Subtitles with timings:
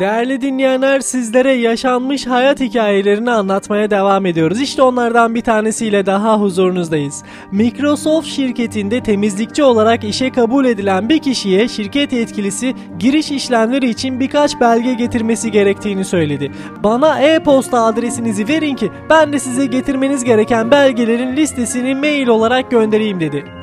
[0.00, 4.60] Değerli dinleyenler sizlere yaşanmış hayat hikayelerini anlatmaya devam ediyoruz.
[4.60, 7.22] İşte onlardan bir tanesiyle daha huzurunuzdayız.
[7.52, 14.60] Microsoft şirketinde temizlikçi olarak işe kabul edilen bir kişiye şirket yetkilisi giriş işlemleri için birkaç
[14.60, 16.52] belge getirmesi gerektiğini söyledi.
[16.84, 23.20] Bana e-posta adresinizi verin ki ben de size getirmeniz gereken belgelerin listesini mail olarak göndereyim
[23.20, 23.57] dedi.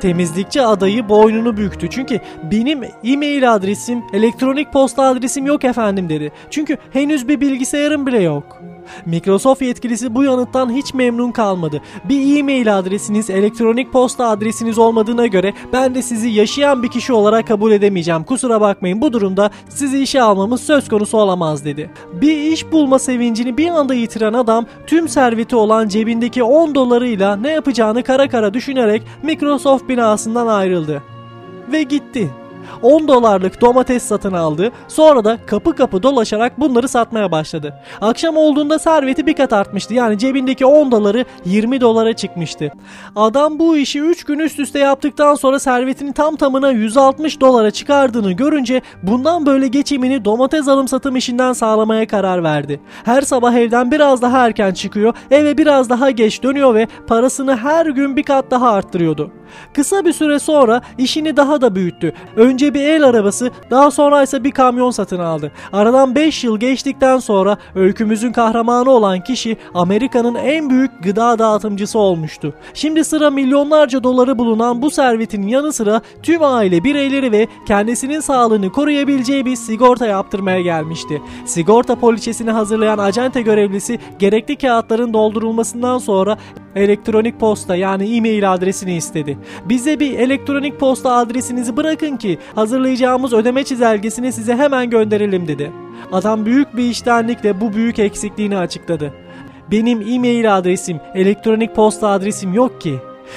[0.00, 1.90] Temizlikçi adayı boynunu büktü.
[1.90, 2.20] Çünkü
[2.50, 6.32] benim e-mail adresim, elektronik posta adresim yok efendim dedi.
[6.50, 8.62] Çünkü henüz bir bilgisayarım bile yok.
[9.06, 11.82] Microsoft yetkilisi bu yanıttan hiç memnun kalmadı.
[12.04, 17.48] Bir e-mail adresiniz, elektronik posta adresiniz olmadığına göre ben de sizi yaşayan bir kişi olarak
[17.48, 18.24] kabul edemeyeceğim.
[18.24, 21.90] Kusura bakmayın bu durumda sizi işe almamız söz konusu olamaz dedi.
[22.12, 27.50] Bir iş bulma sevincini bir anda yitiren adam tüm serveti olan cebindeki 10 dolarıyla ne
[27.50, 31.02] yapacağını kara kara düşünerek Microsoft binasından ayrıldı.
[31.72, 32.30] Ve gitti.
[32.82, 34.72] 10 dolarlık domates satın aldı.
[34.88, 37.74] Sonra da kapı kapı dolaşarak bunları satmaya başladı.
[38.00, 39.94] Akşam olduğunda serveti bir kat artmıştı.
[39.94, 42.70] Yani cebindeki 10 doları 20 dolara çıkmıştı.
[43.16, 48.32] Adam bu işi 3 gün üst üste yaptıktan sonra servetini tam tamına 160 dolara çıkardığını
[48.32, 52.80] görünce bundan böyle geçimini domates alım satım işinden sağlamaya karar verdi.
[53.04, 57.86] Her sabah evden biraz daha erken çıkıyor, eve biraz daha geç dönüyor ve parasını her
[57.86, 59.30] gün bir kat daha arttırıyordu.
[59.74, 62.12] Kısa bir süre sonra işini daha da büyüttü.
[62.36, 65.52] Önce bir el arabası, daha sonra ise bir kamyon satın aldı.
[65.72, 72.54] Aradan 5 yıl geçtikten sonra öykümüzün kahramanı olan kişi Amerika'nın en büyük gıda dağıtımcısı olmuştu.
[72.74, 78.72] Şimdi sıra milyonlarca doları bulunan bu servetin yanı sıra tüm aile bireyleri ve kendisinin sağlığını
[78.72, 81.22] koruyabileceği bir sigorta yaptırmaya gelmişti.
[81.46, 86.38] Sigorta poliçesini hazırlayan acente görevlisi gerekli kağıtların doldurulmasından sonra
[86.78, 89.38] elektronik posta yani e-mail adresini istedi.
[89.64, 95.72] Bize bir elektronik posta adresinizi bırakın ki hazırlayacağımız ödeme çizelgesini size hemen gönderelim dedi.
[96.12, 99.12] Adam büyük bir iştenlikle bu büyük eksikliğini açıkladı.
[99.70, 102.94] Benim e-mail adresim, elektronik posta adresim yok ki.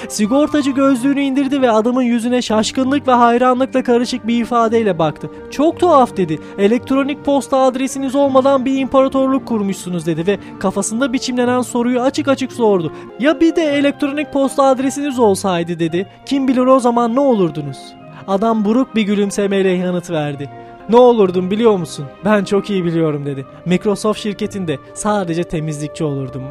[0.09, 5.29] Sigortacı gözlüğünü indirdi ve adamın yüzüne şaşkınlık ve hayranlıkla karışık bir ifadeyle baktı.
[5.51, 6.39] Çok tuhaf dedi.
[6.57, 12.93] Elektronik posta adresiniz olmadan bir imparatorluk kurmuşsunuz dedi ve kafasında biçimlenen soruyu açık açık sordu.
[13.19, 16.07] Ya bir de elektronik posta adresiniz olsaydı dedi.
[16.25, 17.77] Kim bilir o zaman ne olurdunuz?
[18.27, 20.49] Adam buruk bir gülümsemeyle yanıt verdi.
[20.89, 22.05] Ne olurdum biliyor musun?
[22.25, 23.45] Ben çok iyi biliyorum dedi.
[23.65, 26.43] Microsoft şirketinde sadece temizlikçi olurdum.